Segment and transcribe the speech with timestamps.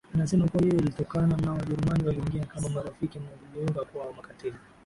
[0.15, 4.55] Anasema kuwa hiyo ilitokana na Wajerumani waliingia kama marafiki na kugeuka kuwa makatili